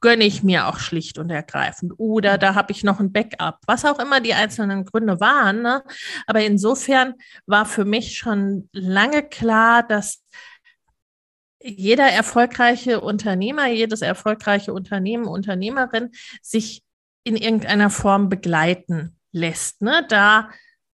[0.00, 1.92] gönne ich mir auch schlicht und ergreifend.
[1.98, 5.62] Oder da habe ich noch ein Backup, was auch immer die einzelnen Gründe waren.
[5.62, 5.82] Ne?
[6.26, 7.14] Aber insofern
[7.46, 10.22] war für mich schon lange klar, dass
[11.62, 16.10] jeder erfolgreiche Unternehmer, jedes erfolgreiche Unternehmen, Unternehmerin
[16.40, 16.82] sich
[17.22, 19.82] in irgendeiner Form begleiten lässt.
[19.82, 20.06] Ne?
[20.08, 20.50] Da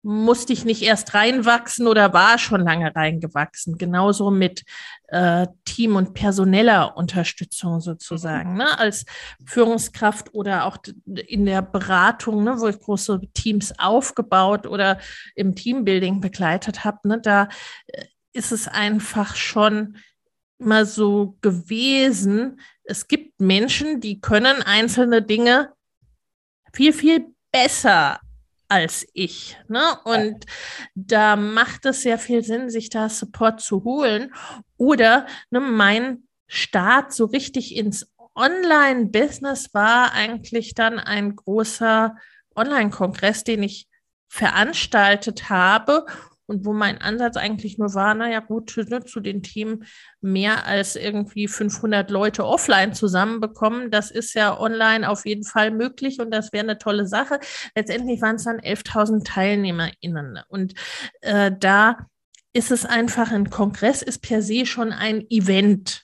[0.04, 3.78] musste ich nicht erst reinwachsen oder war schon lange reingewachsen.
[3.78, 4.66] Genauso mit
[5.08, 8.58] äh, Team- und personeller Unterstützung sozusagen, mhm.
[8.58, 8.80] ne?
[8.80, 9.06] als
[9.46, 15.00] Führungskraft oder auch in der Beratung, ne, wo ich große Teams aufgebaut oder
[15.36, 17.08] im Teambuilding begleitet habe.
[17.08, 17.22] Ne?
[17.22, 17.48] Da
[17.88, 19.98] äh, ist es einfach schon
[20.60, 22.60] immer so gewesen.
[22.84, 25.72] Es gibt Menschen, die können einzelne Dinge
[26.74, 28.20] viel, viel besser
[28.74, 29.56] als ich.
[29.68, 29.82] Ne?
[30.04, 30.48] Und
[30.96, 34.34] da macht es sehr viel Sinn, sich da Support zu holen.
[34.78, 42.16] Oder ne, mein Start so richtig ins Online-Business war eigentlich dann ein großer
[42.56, 43.88] Online-Kongress, den ich
[44.28, 46.08] veranstaltet habe
[46.46, 49.86] und wo mein Ansatz eigentlich nur war, naja gut, ne, zu den Themen
[50.22, 56.20] mehr als irgendwie 500 Leute offline zusammenbekommen, das ist ja online auf jeden Fall möglich
[56.20, 57.40] und das wäre eine tolle Sache.
[57.76, 60.74] Letztendlich waren es dann 11.000 TeilnehmerInnen und
[61.22, 62.08] äh, da
[62.54, 66.04] ist es einfach, ein Kongress ist per se schon ein Event.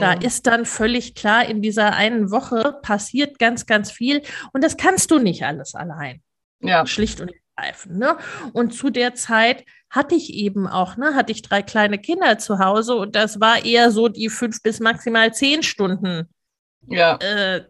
[0.00, 0.22] Da mhm.
[0.22, 4.22] ist dann völlig klar, in dieser einen Woche passiert ganz, ganz viel
[4.52, 6.20] und das kannst du nicht alles allein.
[6.60, 6.84] Ja.
[6.86, 7.98] Schlicht und ergreifend.
[7.98, 8.16] Ne?
[8.52, 12.58] Und zu der Zeit hatte ich eben auch, ne, hatte ich drei kleine Kinder zu
[12.58, 16.28] Hause und das war eher so die fünf bis maximal zehn Stunden
[16.86, 17.16] ja.
[17.16, 17.64] äh,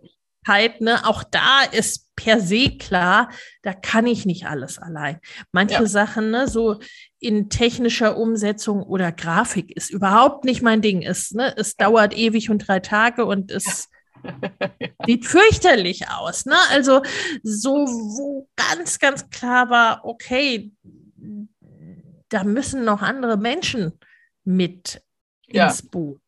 [0.44, 0.81] Zeit.
[0.81, 1.07] Ne?
[1.07, 3.31] Auch da ist per se klar,
[3.62, 5.20] da kann ich nicht alles allein.
[5.52, 5.87] Manche ja.
[5.87, 6.81] Sachen, ne, so
[7.20, 11.02] in technischer Umsetzung oder Grafik ist überhaupt nicht mein Ding.
[11.02, 13.88] Es, ne, es dauert ewig und drei Tage und es
[15.07, 16.46] sieht fürchterlich aus.
[16.46, 16.57] Ne?
[16.70, 17.02] Also
[17.42, 20.72] so, wo ganz, ganz klar war, okay,
[22.28, 23.98] da müssen noch andere Menschen
[24.44, 25.02] mit
[25.46, 25.66] ja.
[25.66, 26.20] ins Boot.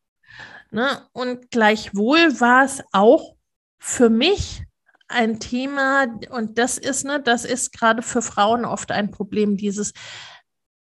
[0.71, 1.01] Ne?
[1.11, 3.35] Und gleichwohl war es auch
[3.79, 4.63] für mich
[5.07, 9.93] ein Thema, und das ist, ne, das ist gerade für Frauen oft ein Problem, dieses,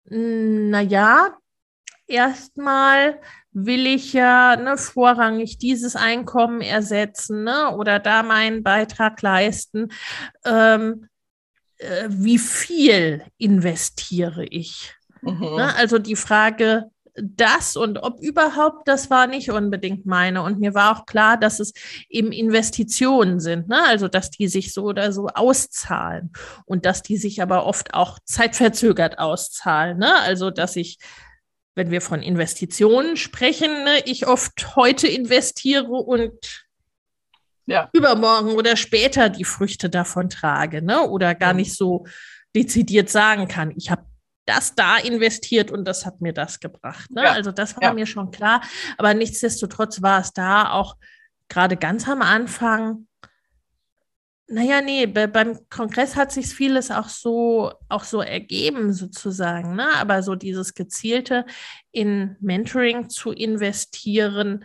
[0.06, 1.38] naja,
[2.08, 3.20] erstmal
[3.52, 9.92] will ich ja ne, vorrangig dieses Einkommen ersetzen ne, oder da meinen Beitrag leisten.
[10.44, 11.08] Ähm,
[11.78, 14.96] äh, wie viel investiere ich?
[15.26, 15.56] Mhm.
[15.58, 15.76] Ne?
[15.76, 20.42] Also die Frage, das und ob überhaupt, das war nicht unbedingt meine.
[20.42, 21.74] Und mir war auch klar, dass es
[22.10, 23.84] eben Investitionen sind, ne?
[23.88, 26.32] also dass die sich so oder so auszahlen
[26.66, 29.98] und dass die sich aber oft auch zeitverzögert auszahlen.
[29.98, 30.14] Ne?
[30.22, 30.98] Also dass ich,
[31.74, 36.66] wenn wir von Investitionen sprechen, ne, ich oft heute investiere und
[37.66, 37.90] ja.
[37.94, 41.02] übermorgen oder später die Früchte davon trage ne?
[41.08, 41.60] oder gar mhm.
[41.60, 42.06] nicht so
[42.56, 44.06] dezidiert sagen kann, ich habe
[44.46, 47.10] das da investiert und das hat mir das gebracht.
[47.12, 47.24] Ne?
[47.24, 47.32] Ja.
[47.34, 47.94] Also das war ja.
[47.94, 48.62] mir schon klar.
[48.98, 50.96] Aber nichtsdestotrotz war es da auch
[51.50, 53.08] gerade ganz am Anfang.
[54.48, 59.76] Naja, nee, be beim Kongress hat sich vieles auch so, auch so ergeben, sozusagen.
[59.76, 59.88] Ne?
[59.96, 61.46] Aber so dieses gezielte
[61.92, 64.64] in Mentoring zu investieren,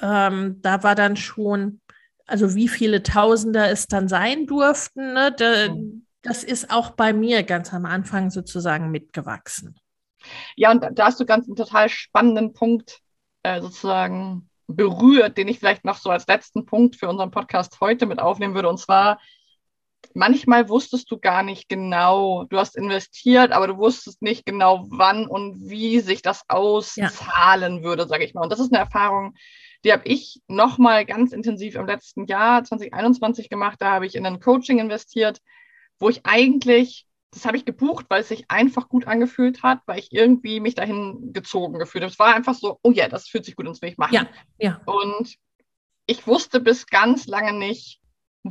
[0.00, 1.82] ähm, da war dann schon,
[2.26, 5.34] also wie viele Tausender es dann sein durften, ne?
[5.36, 9.78] Da, mhm das ist auch bei mir ganz am Anfang sozusagen mitgewachsen.
[10.56, 13.00] Ja, und da hast du ganz einen total spannenden Punkt
[13.42, 18.04] äh, sozusagen berührt, den ich vielleicht noch so als letzten Punkt für unseren Podcast heute
[18.04, 18.68] mit aufnehmen würde.
[18.68, 19.18] Und zwar,
[20.12, 25.26] manchmal wusstest du gar nicht genau, du hast investiert, aber du wusstest nicht genau, wann
[25.26, 27.82] und wie sich das auszahlen ja.
[27.82, 28.42] würde, sage ich mal.
[28.42, 29.34] Und das ist eine Erfahrung,
[29.84, 33.76] die habe ich nochmal ganz intensiv im letzten Jahr 2021 gemacht.
[33.80, 35.40] Da habe ich in ein Coaching investiert
[35.98, 39.98] wo ich eigentlich das habe ich gebucht, weil es sich einfach gut angefühlt hat, weil
[39.98, 42.12] ich irgendwie mich dahin gezogen gefühlt habe.
[42.12, 44.14] Es war einfach so, oh ja, yeah, das fühlt sich gut, das will ich machen.
[44.14, 44.26] Ja,
[44.58, 44.80] ja.
[44.86, 45.36] Und
[46.06, 48.00] ich wusste bis ganz lange nicht,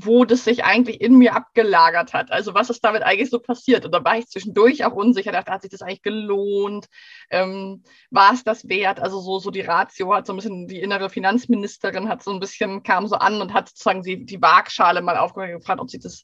[0.05, 2.31] wo das sich eigentlich in mir abgelagert hat.
[2.31, 3.85] Also was ist damit eigentlich so passiert?
[3.85, 6.87] Und da war ich zwischendurch auch unsicher, dachte, hat sich das eigentlich gelohnt?
[7.29, 8.99] Ähm, war es das wert?
[8.99, 12.39] Also so, so die Ratio hat so ein bisschen, die innere Finanzministerin hat so ein
[12.39, 16.23] bisschen, kam so an und hat sozusagen die, die Waagschale mal aufgefragt, ob sich das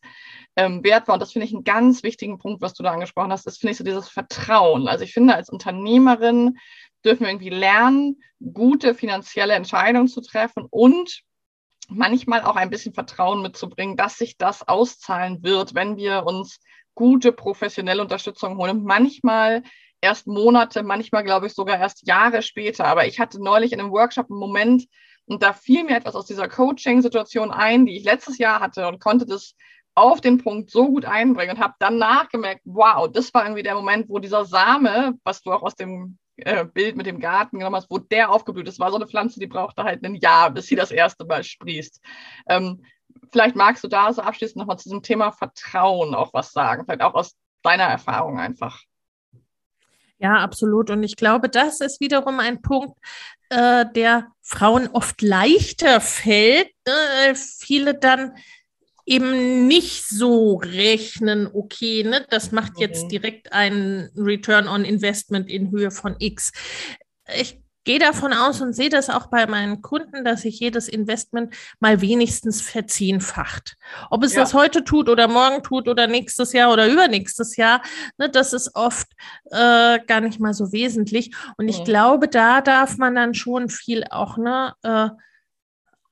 [0.56, 1.16] ähm, wert war.
[1.16, 3.72] Und das finde ich einen ganz wichtigen Punkt, was du da angesprochen hast, das finde
[3.72, 4.88] ich so dieses Vertrauen.
[4.88, 6.58] Also ich finde, als Unternehmerin
[7.04, 8.22] dürfen wir irgendwie lernen,
[8.54, 11.24] gute finanzielle Entscheidungen zu treffen und
[11.94, 16.60] manchmal auch ein bisschen Vertrauen mitzubringen, dass sich das auszahlen wird, wenn wir uns
[16.96, 18.84] gute professionelle Unterstützung holen.
[18.84, 19.64] Manchmal
[20.02, 22.86] erst Monate, manchmal glaube ich sogar erst Jahre später.
[22.86, 24.86] Aber ich hatte neulich in einem Workshop einen Moment
[25.26, 29.00] und da fiel mir etwas aus dieser Coaching-Situation ein, die ich letztes Jahr hatte und
[29.00, 29.56] konnte das
[29.96, 33.76] auf den Punkt so gut einbringen und habe danach gemerkt, wow, das war irgendwie der
[33.76, 37.76] Moment, wo dieser Same, was du auch aus dem äh, Bild mit dem Garten genommen
[37.76, 40.68] hast, wo der aufgeblüht ist, war so eine Pflanze, die brauchte halt ein Jahr, bis
[40.68, 42.02] sie das erste Mal sprießt.
[42.48, 42.84] Ähm,
[43.32, 47.02] vielleicht magst du da so abschließend nochmal zu diesem Thema Vertrauen auch was sagen, vielleicht
[47.02, 48.82] auch aus deiner Erfahrung einfach.
[50.20, 50.90] Ja, absolut.
[50.90, 52.98] Und ich glaube, das ist wiederum ein Punkt,
[53.50, 56.72] äh, der Frauen oft leichter fällt.
[56.88, 57.36] Ne?
[57.36, 58.36] Viele dann
[59.06, 63.10] eben nicht so rechnen, okay, ne, das macht jetzt mhm.
[63.10, 66.52] direkt ein Return on Investment in Höhe von X.
[67.40, 71.54] Ich gehe davon aus und sehe das auch bei meinen Kunden, dass sich jedes Investment
[71.80, 73.76] mal wenigstens verzehnfacht.
[74.10, 74.42] Ob es ja.
[74.42, 77.82] das heute tut oder morgen tut oder nächstes Jahr oder übernächstes Jahr,
[78.18, 79.08] ne, das ist oft
[79.52, 81.36] äh, gar nicht mal so wesentlich.
[81.58, 81.86] Und ich mhm.
[81.86, 85.10] glaube, da darf man dann schon viel auch ne, äh,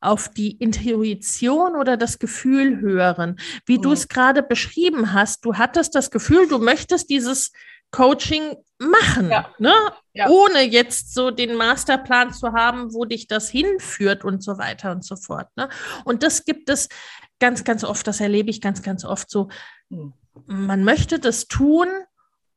[0.02, 3.40] auf die Intuition oder das Gefühl hören.
[3.66, 3.84] Wie mhm.
[3.84, 7.52] du es gerade beschrieben hast, du hattest das Gefühl, du möchtest dieses
[7.92, 9.54] Coaching machen, ja.
[9.60, 9.74] Ne?
[10.14, 10.28] Ja.
[10.30, 15.06] ohne jetzt so den Masterplan zu haben, wo dich das hinführt und so weiter und
[15.06, 15.48] so fort.
[15.56, 15.70] Ne?
[16.04, 16.90] Und das gibt es
[17.40, 19.50] ganz, ganz oft, das erlebe ich ganz, ganz oft so.
[19.90, 20.14] Mhm.
[20.46, 21.88] Man möchte das tun,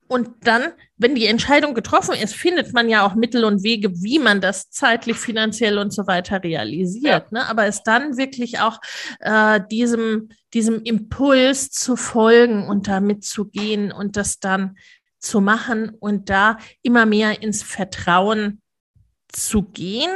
[0.06, 4.18] und dann, wenn die Entscheidung getroffen ist, findet man ja auch Mittel und Wege, wie
[4.18, 7.26] man das zeitlich, finanziell und so weiter realisiert.
[7.30, 7.38] Ja.
[7.38, 7.48] Ne?
[7.48, 8.80] Aber es dann wirklich auch
[9.20, 14.76] äh, diesem, diesem Impuls zu folgen und damit zu gehen und das dann
[15.18, 18.60] zu machen und da immer mehr ins Vertrauen
[19.32, 20.10] zu gehen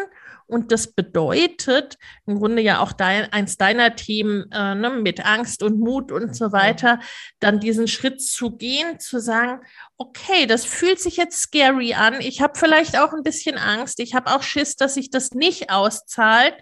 [0.49, 5.63] und das bedeutet im Grunde ja auch dein, eins deiner Themen äh, ne, mit Angst
[5.63, 7.01] und Mut und so weiter,
[7.39, 9.61] dann diesen Schritt zu gehen, zu sagen,
[9.99, 12.21] okay, das fühlt sich jetzt scary an.
[12.21, 14.01] Ich habe vielleicht auch ein bisschen Angst.
[14.01, 16.55] Ich habe auch Schiss, dass sich das nicht auszahlt.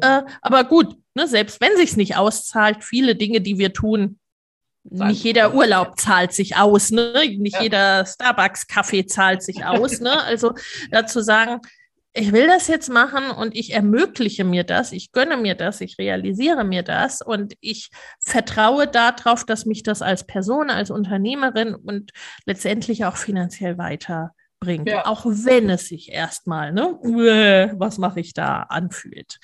[0.00, 4.18] Äh, aber gut, ne, selbst wenn sich nicht auszahlt, viele Dinge, die wir tun,
[4.90, 7.12] nicht jeder Urlaub zahlt sich aus, ne?
[7.36, 7.62] Nicht ja.
[7.62, 10.22] jeder Starbucks-Kaffee zahlt sich aus, ne?
[10.28, 10.54] Also
[10.90, 11.60] dazu sagen,
[12.18, 15.98] ich will das jetzt machen und ich ermögliche mir das, ich gönne mir das, ich
[15.98, 22.12] realisiere mir das und ich vertraue darauf, dass mich das als Person, als Unternehmerin und
[22.44, 25.06] letztendlich auch finanziell weiterbringt, ja.
[25.06, 26.98] auch wenn es sich erstmal, ne,
[27.78, 29.38] was mache ich da, anfühlt.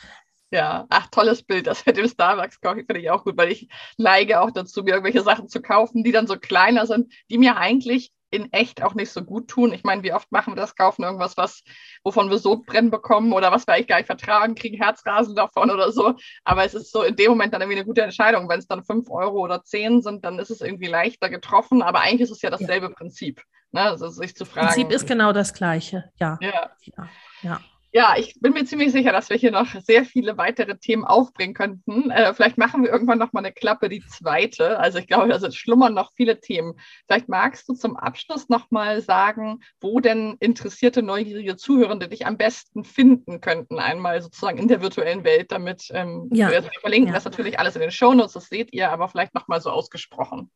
[0.50, 1.66] Ja, ach, tolles Bild.
[1.66, 5.22] Das mit dem Starbucks-Coffee finde ich auch gut, weil ich neige auch dazu, mir irgendwelche
[5.22, 9.11] Sachen zu kaufen, die dann so kleiner sind, die mir eigentlich in echt auch nicht
[9.11, 9.73] so gut tun.
[9.73, 11.62] Ich meine, wie oft machen wir das, kaufen irgendwas, was,
[12.03, 15.70] wovon wir so brennen bekommen oder was wir eigentlich gar nicht vertragen, kriegen Herzrasen davon
[15.70, 16.14] oder so.
[16.44, 18.49] Aber es ist so in dem Moment dann irgendwie eine gute Entscheidung.
[18.49, 21.83] Wenn es dann fünf Euro oder zehn sind, dann ist es irgendwie leichter getroffen.
[21.83, 22.92] Aber eigentlich ist es ja dasselbe ja.
[22.92, 23.42] Prinzip.
[23.73, 23.83] Ne?
[23.83, 24.68] Also sich zu fragen.
[24.68, 26.38] Prinzip ist genau das gleiche, ja.
[26.40, 26.70] Ja.
[26.83, 27.09] ja.
[27.42, 27.61] ja.
[27.96, 31.54] Ja, ich bin mir ziemlich sicher, dass wir hier noch sehr viele weitere Themen aufbringen
[31.54, 32.11] könnten.
[32.11, 34.80] Äh, vielleicht machen wir irgendwann noch mal eine Klappe, die zweite.
[34.80, 36.74] Also ich glaube, da schlummern noch viele Themen.
[37.07, 42.37] Vielleicht magst du zum Abschluss noch mal sagen, wo denn interessierte, neugierige Zuhörende dich am
[42.37, 46.50] besten finden könnten, einmal sozusagen in der virtuellen Welt, damit ähm, ja.
[46.50, 47.14] wir verlinken ja.
[47.14, 50.50] das natürlich alles in den Shownotes, das seht ihr, aber vielleicht noch mal so ausgesprochen.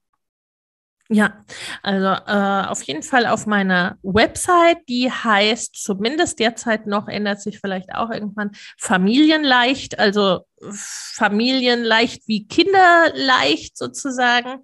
[1.11, 1.43] Ja,
[1.83, 7.61] also äh, auf jeden Fall auf meiner Website, die heißt zumindest derzeit noch, ändert sich
[7.61, 14.63] vielleicht auch irgendwann, Familienleicht, also Familienleicht wie Kinderleicht sozusagen.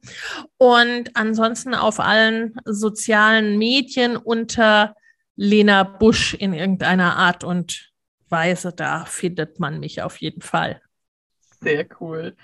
[0.58, 4.94] Und ansonsten auf allen sozialen Medien unter
[5.36, 7.90] Lena Busch in irgendeiner Art und
[8.28, 10.82] Weise, da findet man mich auf jeden Fall.
[11.64, 12.36] Sehr cool.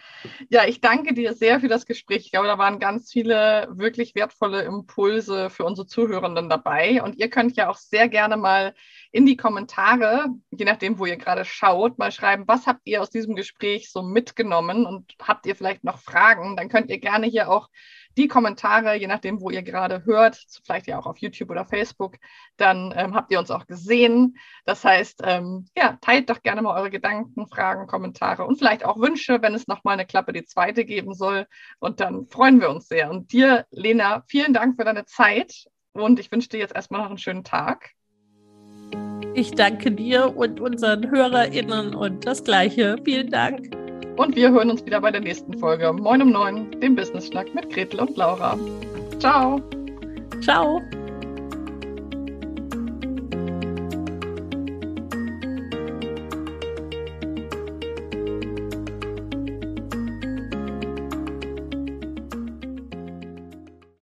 [0.49, 2.25] Ja, ich danke dir sehr für das Gespräch.
[2.25, 7.03] Ich glaube, da waren ganz viele wirklich wertvolle Impulse für unsere Zuhörenden dabei.
[7.03, 8.75] Und ihr könnt ja auch sehr gerne mal
[9.13, 13.11] in die Kommentare, je nachdem, wo ihr gerade schaut, mal schreiben, was habt ihr aus
[13.11, 16.57] diesem Gespräch so mitgenommen und habt ihr vielleicht noch Fragen?
[16.57, 17.69] Dann könnt ihr gerne hier auch
[18.17, 22.17] die Kommentare, je nachdem, wo ihr gerade hört, vielleicht ja auch auf YouTube oder Facebook,
[22.57, 24.37] dann ähm, habt ihr uns auch gesehen.
[24.65, 28.99] Das heißt, ähm, ja, teilt doch gerne mal eure Gedanken, Fragen, Kommentare und vielleicht auch
[28.99, 31.47] Wünsche, wenn es nochmal eine Klappe die zweite geben soll.
[31.79, 33.11] Und dann freuen wir uns sehr.
[33.11, 37.09] Und dir, Lena, vielen Dank für deine Zeit und ich wünsche dir jetzt erstmal noch
[37.09, 37.91] einen schönen Tag.
[39.35, 42.97] Ich danke dir und unseren HörerInnen und das Gleiche.
[43.05, 43.80] Vielen Dank.
[44.21, 45.91] Und wir hören uns wieder bei der nächsten Folge.
[45.95, 48.55] Moin um neun, dem Business Schnack mit Gretel und Laura.
[49.19, 49.63] Ciao.
[50.43, 50.83] Ciao.